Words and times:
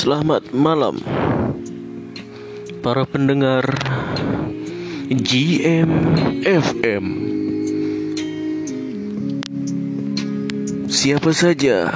Selamat 0.00 0.48
malam. 0.56 0.96
Para 2.80 3.04
pendengar 3.04 3.68
GMFM 5.12 7.04
Siapa 10.88 11.36
saja 11.36 11.92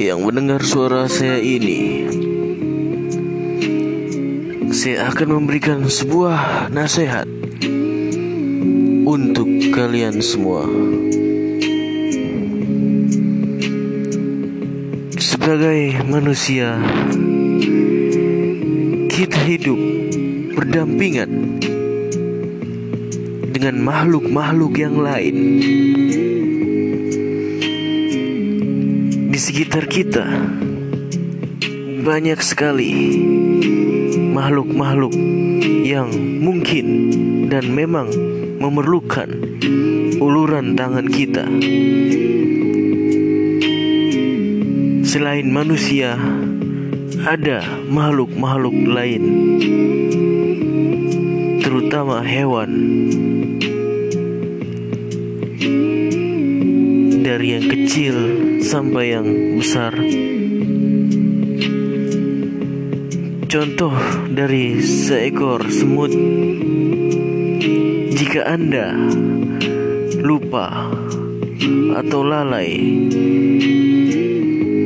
yang 0.00 0.24
mendengar 0.24 0.64
suara 0.64 1.04
saya 1.04 1.36
ini 1.36 2.08
Saya 4.72 5.12
akan 5.12 5.44
memberikan 5.44 5.84
sebuah 5.84 6.72
nasihat 6.72 7.28
Untuk 9.04 9.68
kalian 9.68 10.24
semua. 10.24 10.64
Sebagai 15.20 16.00
manusia 16.08 16.80
kita 19.14 19.38
hidup 19.46 19.78
berdampingan 20.58 21.62
dengan 23.54 23.78
makhluk-makhluk 23.78 24.74
yang 24.74 24.98
lain 24.98 25.36
di 29.30 29.38
sekitar 29.38 29.86
kita. 29.86 30.26
Banyak 32.02 32.42
sekali 32.42 33.22
makhluk-makhluk 34.34 35.14
yang 35.86 36.10
mungkin 36.42 36.86
dan 37.46 37.70
memang 37.70 38.10
memerlukan 38.58 39.30
uluran 40.18 40.74
tangan 40.74 41.06
kita. 41.06 41.46
Selain 45.06 45.46
manusia, 45.54 46.18
ada 47.24 47.64
makhluk-makhluk 47.88 48.76
lain, 48.84 49.24
terutama 51.64 52.20
hewan. 52.20 52.70
Dari 57.24 57.46
yang 57.56 57.66
kecil 57.72 58.16
sampai 58.60 59.16
yang 59.16 59.28
besar. 59.56 59.96
Contoh 63.48 63.96
dari 64.28 64.84
seekor 64.84 65.64
semut. 65.72 66.12
Jika 68.14 68.44
Anda 68.52 68.92
lupa 70.20 70.92
atau 71.96 72.20
lalai 72.20 72.76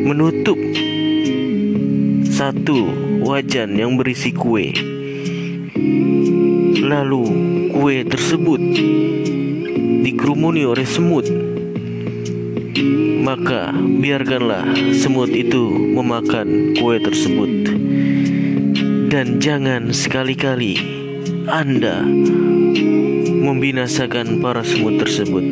menutup 0.06 0.58
satu 2.38 2.86
wajan 3.26 3.74
yang 3.74 3.98
berisi 3.98 4.30
kue. 4.30 4.70
Lalu 6.78 7.24
kue 7.74 8.06
tersebut 8.06 8.62
dikerumuni 10.06 10.62
oleh 10.62 10.86
semut. 10.86 11.26
Maka 13.26 13.74
biarkanlah 13.74 14.70
semut 14.94 15.34
itu 15.34 15.66
memakan 15.98 16.78
kue 16.78 17.02
tersebut. 17.02 17.74
Dan 19.10 19.42
jangan 19.42 19.90
sekali-kali 19.90 20.78
Anda 21.50 22.06
membinasakan 23.34 24.38
para 24.38 24.62
semut 24.62 25.02
tersebut. 25.02 25.42